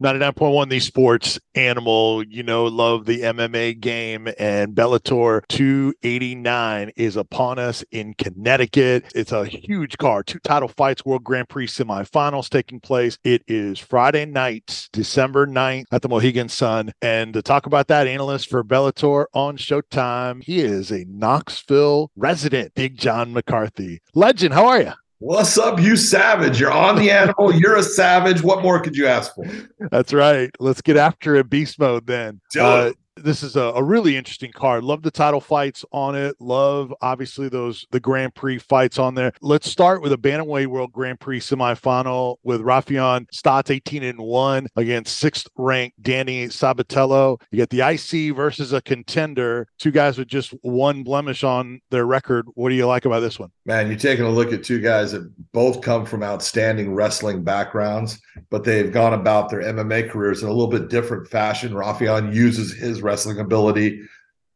[0.00, 7.58] 99.1 the sports animal you know love the mma game and bellator 289 is upon
[7.58, 9.10] us in connecticut.
[9.16, 10.28] It's a huge card.
[10.28, 13.18] Two title fights world grand prix semifinals taking place.
[13.24, 16.92] It is friday night december 9th at the mohegan sun.
[17.02, 22.72] And to talk about that analyst for bellator on showtime he is a knoxville resident
[22.76, 24.00] big john mccarthy.
[24.14, 26.60] Legend how are you What's up, you savage?
[26.60, 27.52] You're on the animal.
[27.52, 28.40] You're a savage.
[28.40, 29.44] What more could you ask for?
[29.90, 30.48] That's right.
[30.60, 32.40] Let's get after it, beast mode then.
[32.58, 34.84] Uh, this is a, a, really interesting card.
[34.84, 36.36] Love the title fights on it.
[36.40, 39.32] Love obviously those the Grand Prix fights on there.
[39.40, 44.68] Let's start with a Bantamweight World Grand Prix semifinal with Raufeon Stots 18 and 1
[44.76, 47.40] against sixth ranked Danny Sabatello.
[47.50, 52.06] You get the IC versus a contender, two guys with just one blemish on their
[52.06, 52.46] record.
[52.54, 53.50] What do you like about this one?
[53.66, 58.20] Man, you're taking a look at two guys that both come from outstanding wrestling backgrounds,
[58.50, 61.72] but they've gone about their MMA careers in a little bit different fashion.
[61.72, 64.02] Raufeon uses his wrestling ability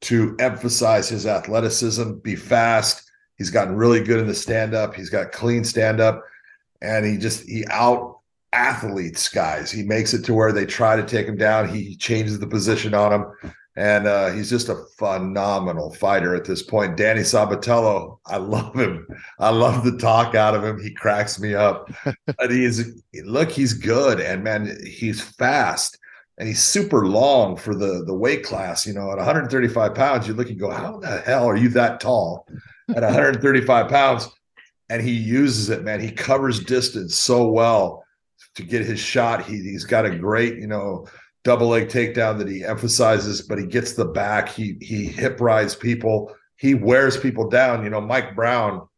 [0.03, 3.11] to emphasize his athleticism, be fast.
[3.39, 4.95] He's gotten really good in the stand up.
[4.95, 6.23] He's got clean stand up,
[6.83, 8.19] and he just he out
[8.53, 9.71] athletes guys.
[9.71, 11.69] He makes it to where they try to take him down.
[11.69, 16.63] He changes the position on him, and uh, he's just a phenomenal fighter at this
[16.63, 16.99] point.
[16.99, 19.07] Danny Sabatello, I love him.
[19.39, 20.79] I love the talk out of him.
[20.79, 21.91] He cracks me up.
[22.27, 25.97] but he's look, he's good, and man, he's fast
[26.43, 28.85] and he's super long for the the weight class.
[28.85, 32.01] You know, at 135 pounds, you look and go, how the hell are you that
[32.01, 32.49] tall
[32.89, 34.29] at 135 pounds?
[34.91, 36.01] And he uses it, man.
[36.01, 38.05] He covers distance so well
[38.57, 39.45] to get his shot.
[39.45, 41.07] He he's got a great, you know,
[41.45, 44.49] double leg takedown that he emphasizes, but he gets the back.
[44.49, 46.35] He he hip rides people.
[46.57, 47.85] He wears people down.
[47.85, 48.89] You know, Mike Brown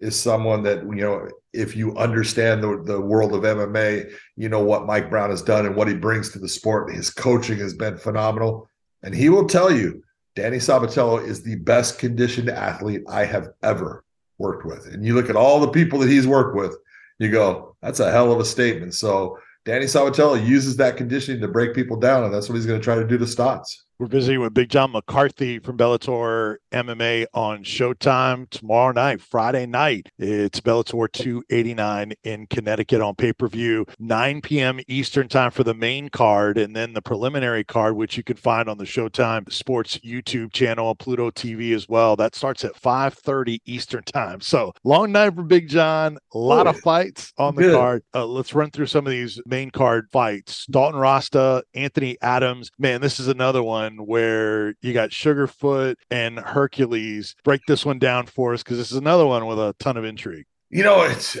[0.00, 4.62] is someone that you know if you understand the, the world of MMA, you know
[4.62, 6.92] what Mike Brown has done and what he brings to the sport.
[6.92, 8.68] His coaching has been phenomenal.
[9.02, 10.02] And he will tell you,
[10.34, 14.04] Danny Sabatello is the best conditioned athlete I have ever
[14.38, 14.86] worked with.
[14.86, 16.76] And you look at all the people that he's worked with,
[17.18, 18.94] you go, that's a hell of a statement.
[18.94, 22.80] So Danny Sabatello uses that conditioning to break people down, and that's what he's going
[22.80, 23.76] to try to do to Stots.
[24.00, 30.08] We're visiting with Big John McCarthy from Bellator MMA on Showtime tomorrow night, Friday night.
[30.20, 34.78] It's Bellator 289 in Connecticut on pay per view, 9 p.m.
[34.86, 38.68] Eastern time for the main card, and then the preliminary card, which you can find
[38.68, 42.14] on the Showtime Sports YouTube channel, Pluto TV as well.
[42.14, 44.40] That starts at 5:30 Eastern time.
[44.40, 46.18] So long night for Big John.
[46.34, 47.74] A lot of fights on the Good.
[47.74, 48.02] card.
[48.14, 50.66] Uh, let's run through some of these main card fights.
[50.66, 52.70] Dalton Rosta, Anthony Adams.
[52.78, 57.34] Man, this is another one one where you got Sugarfoot and Hercules.
[57.44, 60.04] Break this one down for us because this is another one with a ton of
[60.04, 60.46] intrigue.
[60.70, 61.36] You know, it's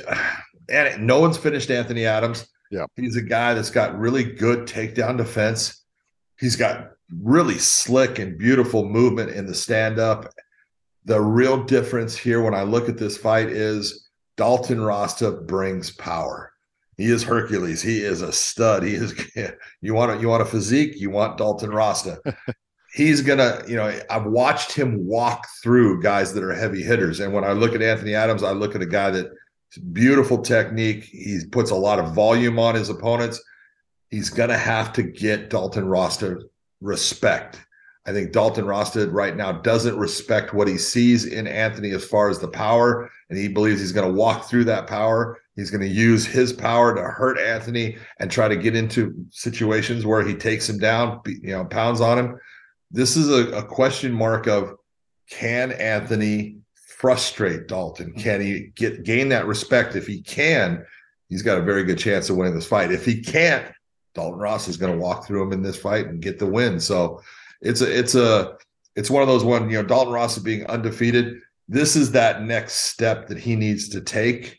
[0.68, 2.48] and no one's finished Anthony Adams.
[2.70, 5.82] Yeah, he's a guy that's got really good takedown defense.
[6.38, 6.92] He's got
[7.22, 10.32] really slick and beautiful movement in the stand up.
[11.04, 16.52] The real difference here when I look at this fight is Dalton Rosta brings power.
[16.98, 17.80] He is Hercules.
[17.80, 18.82] He is a stud.
[18.82, 19.14] He is.
[19.80, 20.96] You want a, you want a physique.
[20.96, 22.20] You want Dalton Rosta.
[22.92, 23.62] He's gonna.
[23.68, 27.52] You know, I've watched him walk through guys that are heavy hitters, and when I
[27.52, 29.30] look at Anthony Adams, I look at a guy that
[29.92, 31.04] beautiful technique.
[31.04, 33.40] He puts a lot of volume on his opponents.
[34.10, 36.40] He's gonna have to get Dalton Rosta
[36.80, 37.64] respect.
[38.08, 42.30] I think Dalton Rosta right now doesn't respect what he sees in Anthony as far
[42.30, 45.80] as the power, and he believes he's going to walk through that power He's going
[45.80, 50.34] to use his power to hurt Anthony and try to get into situations where he
[50.34, 52.38] takes him down, you know, pounds on him.
[52.92, 54.76] This is a, a question mark of
[55.28, 58.10] can Anthony frustrate Dalton?
[58.10, 58.20] Mm-hmm.
[58.20, 59.96] Can he get gain that respect?
[59.96, 60.86] If he can,
[61.28, 62.92] he's got a very good chance of winning this fight.
[62.92, 63.66] If he can't,
[64.14, 66.78] Dalton Ross is going to walk through him in this fight and get the win.
[66.78, 67.20] So
[67.60, 68.56] it's a it's a
[68.94, 71.40] it's one of those one, you know, Dalton Ross is being undefeated.
[71.66, 74.56] This is that next step that he needs to take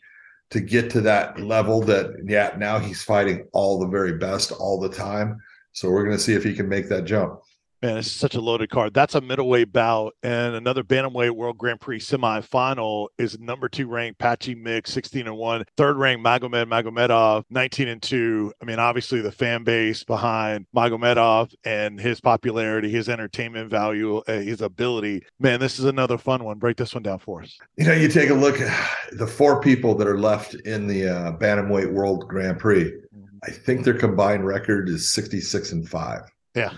[0.50, 4.78] to get to that level that yeah now he's fighting all the very best all
[4.80, 5.38] the time.
[5.72, 7.40] So we're going to see if he can make that jump
[7.82, 8.92] Man, it's such a loaded card.
[8.92, 10.14] That's a middleweight bout.
[10.22, 15.36] And another Bantamweight World Grand Prix semifinal is number two ranked Patchy Mix, 16 and
[15.36, 15.64] 1.
[15.78, 18.52] Third ranked Magomed Magomedov, 19 and 2.
[18.60, 24.32] I mean, obviously, the fan base behind Magomedov and his popularity, his entertainment value, uh,
[24.32, 25.24] his ability.
[25.38, 26.58] Man, this is another fun one.
[26.58, 27.56] Break this one down for us.
[27.78, 31.08] You know, you take a look at the four people that are left in the
[31.08, 32.84] uh, Bantamweight World Grand Prix.
[32.84, 33.38] Mm-hmm.
[33.42, 36.30] I think their combined record is 66 and 5.
[36.54, 36.72] Yeah.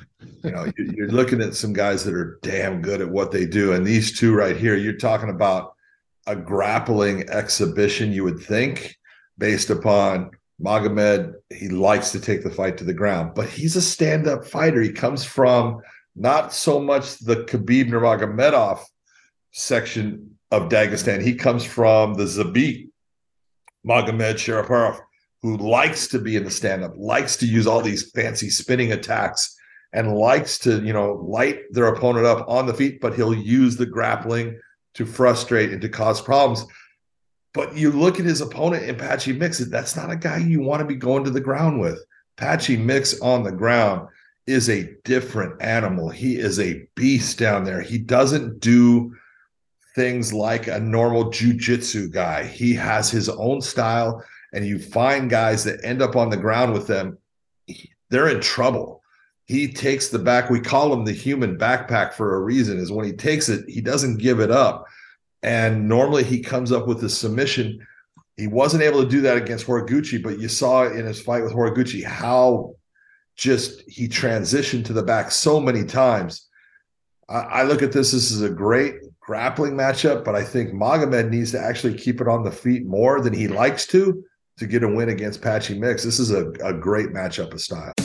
[0.44, 3.72] you know, you're looking at some guys that are damn good at what they do.
[3.72, 5.74] And these two right here, you're talking about
[6.26, 8.96] a grappling exhibition, you would think,
[9.38, 10.30] based upon
[10.60, 11.34] Magomed.
[11.50, 14.80] He likes to take the fight to the ground, but he's a stand up fighter.
[14.82, 15.80] He comes from
[16.14, 18.80] not so much the Khabib Nurmagomedov
[19.52, 21.22] section of Dagestan.
[21.22, 22.88] He comes from the Zabit
[23.86, 25.00] Magomedsharipov,
[25.40, 28.92] who likes to be in the stand up, likes to use all these fancy spinning
[28.92, 29.56] attacks
[29.92, 33.76] and likes to, you know, light their opponent up on the feet, but he'll use
[33.76, 34.58] the grappling
[34.94, 36.64] to frustrate and to cause problems.
[37.54, 40.80] But you look at his opponent in Patchy Mix, that's not a guy you want
[40.80, 42.02] to be going to the ground with.
[42.38, 44.08] Patchy Mix on the ground
[44.46, 46.08] is a different animal.
[46.08, 47.82] He is a beast down there.
[47.82, 49.14] He doesn't do
[49.94, 52.44] things like a normal jujitsu guy.
[52.44, 54.24] He has his own style,
[54.54, 57.18] and you find guys that end up on the ground with them,
[58.08, 59.01] they're in trouble
[59.46, 60.50] he takes the back.
[60.50, 62.78] We call him the human backpack for a reason.
[62.78, 64.86] Is when he takes it, he doesn't give it up.
[65.42, 67.84] And normally he comes up with a submission.
[68.36, 71.52] He wasn't able to do that against Horiguchi, but you saw in his fight with
[71.52, 72.76] Horiguchi how
[73.36, 76.48] just he transitioned to the back so many times.
[77.28, 78.12] I, I look at this.
[78.12, 82.28] This is a great grappling matchup, but I think Magomed needs to actually keep it
[82.28, 84.24] on the feet more than he likes to
[84.58, 86.04] to get a win against Patchy Mix.
[86.04, 87.92] This is a, a great matchup of style.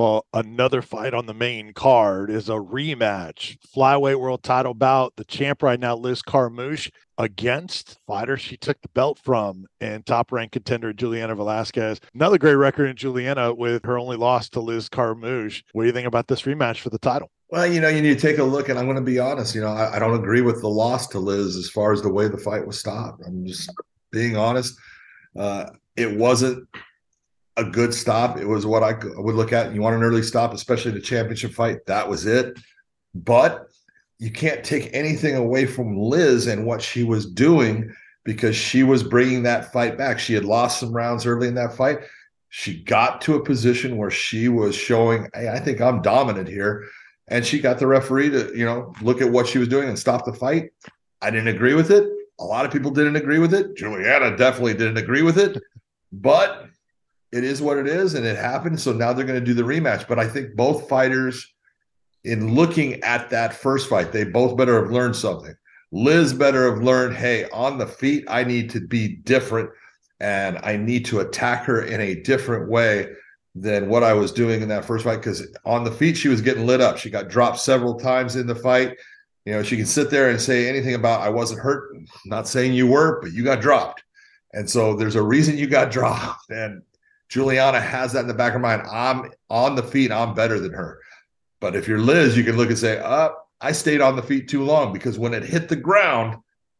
[0.00, 3.58] Well, another fight on the main card is a rematch.
[3.76, 5.12] Flyweight world title bout.
[5.16, 10.32] The champ right now, Liz Carmouche, against fighter she took the belt from and top
[10.32, 12.00] ranked contender Juliana Velasquez.
[12.14, 15.64] Another great record in Juliana with her only loss to Liz Carmouche.
[15.72, 17.30] What do you think about this rematch for the title?
[17.50, 19.54] Well, you know, you need to take a look, and I'm going to be honest.
[19.54, 22.08] You know, I, I don't agree with the loss to Liz as far as the
[22.10, 23.20] way the fight was stopped.
[23.26, 23.70] I'm just
[24.10, 24.78] being honest.
[25.38, 26.66] Uh, it wasn't
[27.56, 28.38] a good stop.
[28.38, 29.74] It was what I would look at.
[29.74, 31.84] You want an early stop, especially the championship fight.
[31.86, 32.58] That was it.
[33.14, 33.66] But
[34.18, 37.92] you can't take anything away from Liz and what she was doing
[38.24, 40.18] because she was bringing that fight back.
[40.18, 42.00] She had lost some rounds early in that fight.
[42.50, 46.86] She got to a position where she was showing, hey, I think I'm dominant here.
[47.28, 49.98] And she got the referee to, you know, look at what she was doing and
[49.98, 50.70] stop the fight.
[51.22, 52.10] I didn't agree with it.
[52.40, 53.76] A lot of people didn't agree with it.
[53.76, 55.62] Juliana definitely didn't agree with it.
[56.12, 56.66] But
[57.32, 58.80] it is what it is and it happened.
[58.80, 60.08] So now they're going to do the rematch.
[60.08, 61.46] But I think both fighters,
[62.24, 65.54] in looking at that first fight, they both better have learned something.
[65.92, 69.70] Liz better have learned, hey, on the feet, I need to be different
[70.20, 73.08] and I need to attack her in a different way
[73.54, 75.16] than what I was doing in that first fight.
[75.16, 76.98] Because on the feet, she was getting lit up.
[76.98, 78.96] She got dropped several times in the fight.
[79.46, 81.96] You know, she can sit there and say anything about I wasn't hurt.
[82.26, 84.04] not saying you were, but you got dropped.
[84.52, 86.50] And so there's a reason you got dropped.
[86.50, 86.82] And
[87.30, 88.82] Juliana has that in the back of her mind.
[88.90, 90.12] I'm on the feet.
[90.12, 91.00] I'm better than her.
[91.60, 94.22] But if you're Liz, you can look and say, "Up, oh, I stayed on the
[94.22, 96.36] feet too long because when it hit the ground,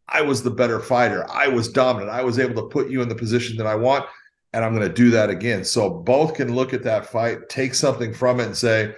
[0.09, 1.25] I was the better fighter.
[1.30, 2.11] I was dominant.
[2.11, 4.07] I was able to put you in the position that I want,
[4.52, 7.75] and I'm going to do that again." So both can look at that fight, take
[7.75, 8.95] something from it, and say,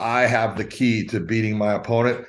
[0.00, 2.26] "I have the key to beating my opponent."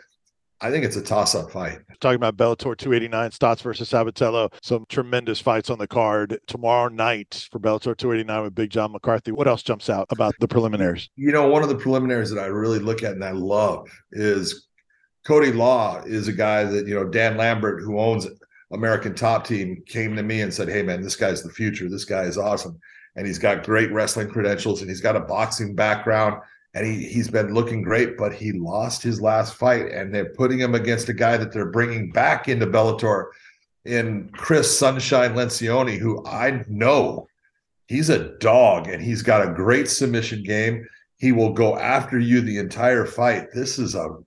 [0.63, 1.79] I think it's a toss up fight.
[1.99, 7.47] Talking about Bellator 289, Stots versus Sabatello, some tremendous fights on the card tomorrow night
[7.51, 9.31] for Bellator 289 with Big John McCarthy.
[9.31, 11.09] What else jumps out about the preliminaries?
[11.15, 14.67] You know, one of the preliminaries that I really look at and I love is
[15.25, 18.27] Cody Law is a guy that, you know, Dan Lambert, who owns
[18.71, 21.89] American Top Team, came to me and said, Hey, man, this guy's the future.
[21.89, 22.79] This guy is awesome.
[23.15, 26.39] And he's got great wrestling credentials and he's got a boxing background
[26.73, 30.59] and he he's been looking great, but he lost his last fight, and they're putting
[30.59, 33.27] him against a guy that they're bringing back into Bellator
[33.85, 37.27] in Chris Sunshine Lencioni, who I know
[37.87, 40.87] he's a dog and he's got a great submission game.
[41.17, 43.47] He will go after you the entire fight.
[43.53, 44.17] This is a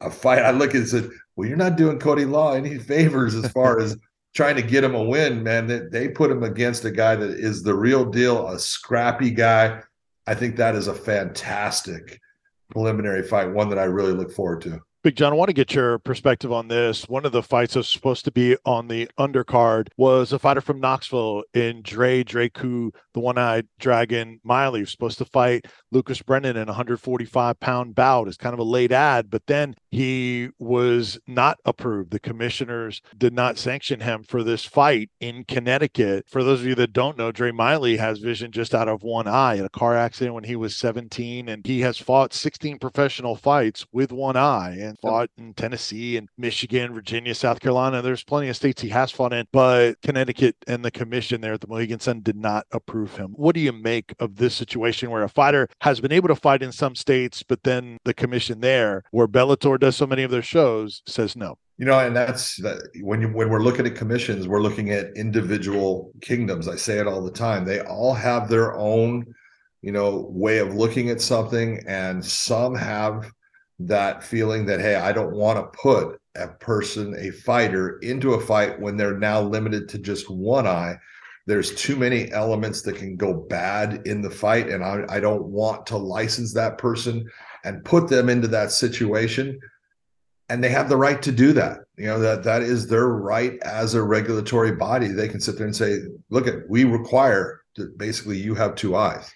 [0.00, 0.42] a fight.
[0.42, 3.50] I look at it and said, Well, you're not doing Cody Law any favors as
[3.52, 3.96] far as
[4.34, 5.66] trying to get him a win, man.
[5.66, 9.82] They, they put him against a guy that is the real deal, a scrappy guy
[10.30, 12.20] I think that is a fantastic
[12.70, 14.80] preliminary fight, one that I really look forward to.
[15.02, 17.08] Big John, I want to get your perspective on this.
[17.08, 20.60] One of the fights that was supposed to be on the undercard was a fighter
[20.60, 26.58] from Knoxville in Dre Draku, the one-eyed dragon Miley, was supposed to fight Lucas Brennan
[26.58, 28.28] in a 145 pound bout.
[28.28, 32.10] It's kind of a late ad, but then he was not approved.
[32.10, 36.26] The commissioners did not sanction him for this fight in Connecticut.
[36.28, 39.26] For those of you that don't know, Dre Miley has vision just out of one
[39.26, 43.34] eye in a car accident when he was 17, and he has fought 16 professional
[43.34, 48.02] fights with one eye fought in Tennessee and Michigan, Virginia, South Carolina.
[48.02, 51.60] There's plenty of states he has fought in, but Connecticut and the commission there at
[51.60, 53.32] the Mohegan Sun did not approve him.
[53.36, 56.62] What do you make of this situation where a fighter has been able to fight
[56.62, 60.42] in some states, but then the commission there, where Bellator does so many of their
[60.42, 61.58] shows, says no.
[61.78, 65.16] You know, and that's that when you when we're looking at commissions, we're looking at
[65.16, 66.68] individual kingdoms.
[66.68, 67.64] I say it all the time.
[67.64, 69.24] They all have their own,
[69.80, 73.32] you know, way of looking at something, and some have
[73.80, 78.40] that feeling that hey, I don't want to put a person, a fighter, into a
[78.40, 80.96] fight when they're now limited to just one eye.
[81.46, 85.46] There's too many elements that can go bad in the fight and I, I, don't
[85.46, 87.28] want to license that person
[87.64, 89.58] and put them into that situation.
[90.48, 91.78] And they have the right to do that.
[91.96, 95.08] You know that that is their right as a regulatory body.
[95.08, 98.96] They can sit there and say look at we require that basically you have two
[98.96, 99.32] eyes.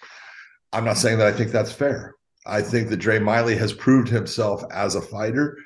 [0.73, 2.15] I'm not saying that i think that's fair
[2.47, 5.57] i think that Dre Miley has proved himself as a fighter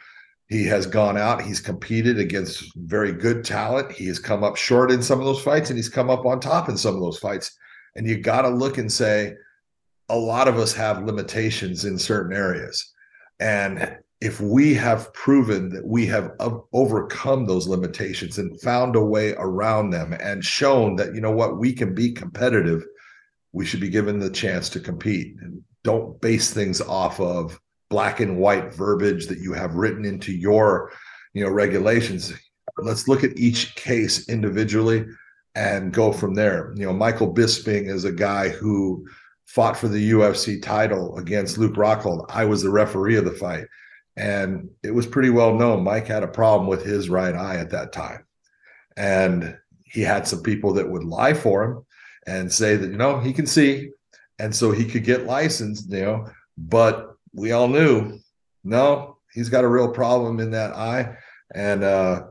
[0.48, 3.92] he has gone out, he's competed against very good talent.
[3.92, 6.40] He has come up short in some of those fights and he's come up on
[6.40, 7.54] top in some of those fights.
[7.96, 9.34] And you got to look and say,
[10.08, 12.94] a lot of us have limitations in certain areas.
[13.40, 16.32] And if we have proven that we have
[16.72, 21.58] overcome those limitations and found a way around them and shown that, you know what,
[21.58, 22.82] we can be competitive,
[23.52, 25.36] we should be given the chance to compete.
[25.42, 30.32] And don't base things off of black and white verbiage that you have written into
[30.32, 30.92] your
[31.34, 32.32] you know regulations.
[32.78, 35.06] Let's look at each case individually
[35.54, 36.72] and go from there.
[36.76, 39.06] You know michael bisping is a guy who
[39.46, 42.26] fought for the ufc title against luke rockhold.
[42.28, 43.66] I was the referee of the fight
[44.16, 47.70] and it was pretty well known mike had a problem with his right eye at
[47.70, 48.26] that time.
[48.96, 51.86] And he had some people that would lie for him
[52.26, 53.90] and say that you know he can see
[54.38, 56.26] and so he could get licensed you know
[56.56, 58.18] but we all knew
[58.68, 61.16] no, he's got a real problem in that eye.
[61.54, 62.24] And uh,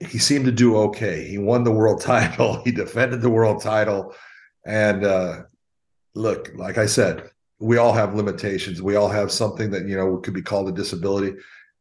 [0.00, 1.26] he seemed to do okay.
[1.26, 4.14] He won the world title, he defended the world title.
[4.66, 5.42] And uh,
[6.14, 8.82] look, like I said, we all have limitations.
[8.82, 11.36] We all have something that, you know, could be called a disability.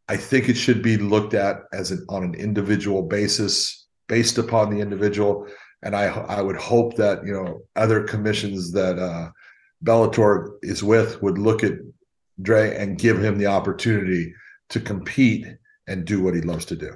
[0.07, 4.69] I think it should be looked at as an on an individual basis, based upon
[4.69, 5.47] the individual.
[5.81, 9.31] And I I would hope that you know other commissions that uh,
[9.83, 11.73] Bellator is with would look at
[12.41, 14.33] Dre and give him the opportunity
[14.69, 15.45] to compete
[15.87, 16.95] and do what he loves to do.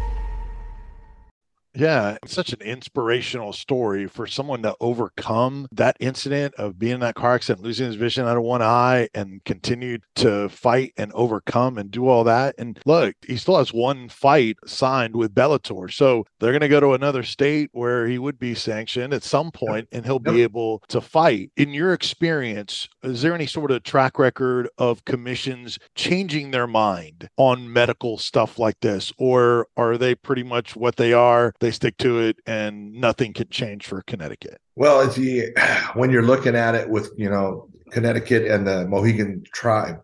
[1.73, 6.99] Yeah, it's such an inspirational story for someone to overcome that incident of being in
[6.99, 11.13] that car accident, losing his vision out of one eye, and continue to fight and
[11.13, 12.55] overcome and do all that.
[12.57, 15.91] And look, he still has one fight signed with Bellator.
[15.91, 19.49] So they're going to go to another state where he would be sanctioned at some
[19.51, 21.51] point and he'll be able to fight.
[21.55, 27.29] In your experience, is there any sort of track record of commissions changing their mind
[27.37, 29.13] on medical stuff like this?
[29.17, 31.53] Or are they pretty much what they are?
[31.61, 34.59] They stick to it and nothing can change for Connecticut.
[34.75, 35.53] Well, if you
[35.93, 40.01] when you're looking at it with you know Connecticut and the Mohegan tribe,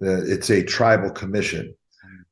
[0.00, 1.74] it's a tribal commission,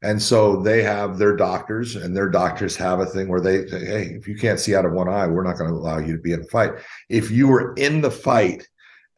[0.02, 3.84] and so they have their doctors, and their doctors have a thing where they say,
[3.84, 6.14] "Hey, if you can't see out of one eye, we're not going to allow you
[6.14, 6.72] to be in the fight.
[7.08, 8.68] If you were in the fight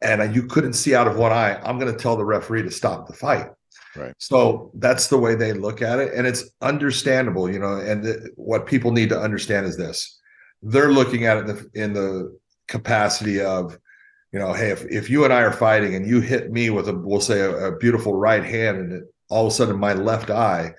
[0.01, 2.71] and you couldn't see out of one eye, I'm going to tell the referee to
[2.71, 3.49] stop the fight."
[3.95, 4.13] Right.
[4.17, 6.13] So that's the way they look at it.
[6.13, 7.75] And it's understandable, you know.
[7.75, 10.19] And th- what people need to understand is this
[10.61, 13.79] they're looking at it in the, in the capacity of,
[14.31, 16.89] you know, hey, if, if you and I are fighting and you hit me with
[16.89, 19.93] a, we'll say, a, a beautiful right hand, and it, all of a sudden my
[19.93, 20.73] left eye,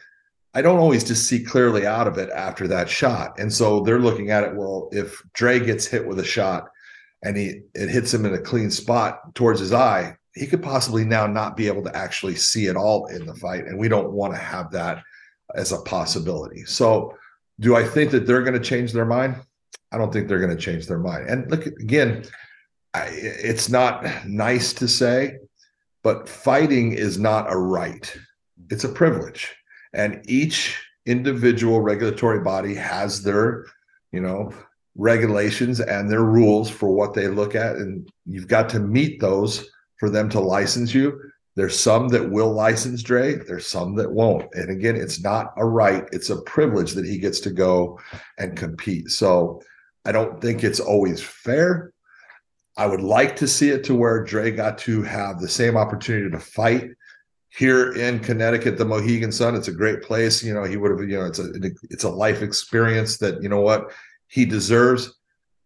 [0.52, 3.38] I don't always just see clearly out of it after that shot.
[3.38, 6.69] And so they're looking at it, well, if Dre gets hit with a shot
[7.23, 11.05] and he it hits him in a clean spot towards his eye, he could possibly
[11.05, 13.65] now not be able to actually see it all in the fight.
[13.65, 15.03] And we don't want to have that
[15.55, 16.65] as a possibility.
[16.65, 17.17] So,
[17.59, 19.37] do I think that they're going to change their mind?
[19.93, 21.29] I don't think they're going to change their mind.
[21.29, 22.25] And look, again,
[22.95, 25.39] I, it's not nice to say,
[26.03, 28.17] but fighting is not a right,
[28.71, 29.55] it's a privilege.
[29.93, 33.67] And each individual regulatory body has their,
[34.13, 34.53] you know,
[34.97, 37.77] regulations and their rules for what they look at.
[37.77, 39.69] And you've got to meet those
[40.00, 41.21] for them to license you.
[41.57, 44.52] There's some that will license Dre, there's some that won't.
[44.54, 48.00] And again, it's not a right, it's a privilege that he gets to go
[48.38, 49.11] and compete.
[49.11, 49.61] So
[50.04, 51.92] I don't think it's always fair.
[52.76, 56.30] I would like to see it to where Dre got to have the same opportunity
[56.30, 56.90] to fight
[57.50, 59.57] here in Connecticut, the Mohegan Sun.
[59.57, 60.42] It's a great place.
[60.42, 61.50] You know, he would have, you know, it's a
[61.90, 63.92] it's a life experience that, you know what,
[64.28, 65.12] he deserves.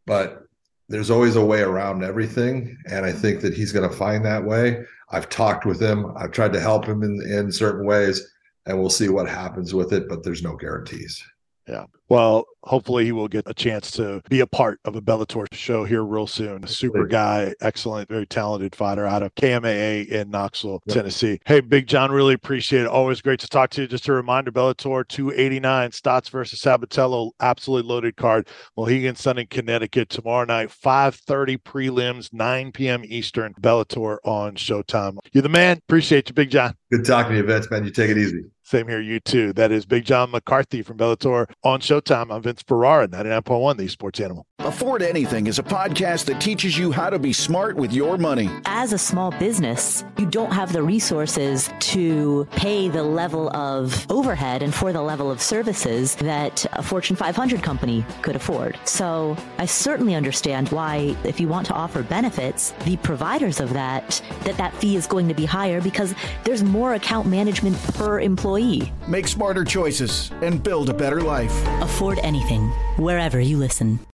[0.07, 0.44] But
[0.89, 2.77] there's always a way around everything.
[2.87, 4.85] And I think that he's going to find that way.
[5.11, 6.13] I've talked with him.
[6.17, 8.27] I've tried to help him in, in certain ways,
[8.67, 11.23] and we'll see what happens with it, but there's no guarantees.
[11.69, 11.85] Yeah.
[12.09, 15.85] Well, hopefully he will get a chance to be a part of a Bellator show
[15.85, 16.67] here real soon.
[16.67, 20.95] Super guy, excellent, very talented fighter out of KMAA in Knoxville, yep.
[20.95, 21.41] Tennessee.
[21.47, 22.89] Hey, Big John, really appreciate it.
[22.89, 23.89] Always great to talk to you.
[23.89, 28.49] Just a reminder, Bellator 289, Stots versus Sabatello, absolutely loaded card.
[28.77, 33.03] Mohegan Sun in Connecticut tomorrow night, 5.30 prelims, 9 p.m.
[33.07, 35.17] Eastern, Bellator on Showtime.
[35.33, 35.79] You're the man.
[35.79, 36.77] Appreciate you, Big John.
[36.91, 37.85] Good talking to you, Vince, man.
[37.85, 38.45] You take it easy.
[38.67, 39.53] Same here, you too.
[39.53, 42.35] That is Big John McCarthy from Bellator on Showtime.
[42.35, 44.47] I'm Vince Ferrara, 99.1, the Sports Animal.
[44.61, 48.49] Afford Anything is a podcast that teaches you how to be smart with your money.
[48.65, 54.63] As a small business, you don't have the resources to pay the level of overhead
[54.63, 58.79] and for the level of services that a Fortune 500 company could afford.
[58.87, 64.23] So I certainly understand why, if you want to offer benefits, the providers of that,
[64.45, 68.54] that that fee is going to be higher because there's more account management per employee
[68.55, 68.93] employee.
[69.09, 71.55] Make smarter choices and build a better life.
[71.83, 74.05] Afford anything, wherever you listen.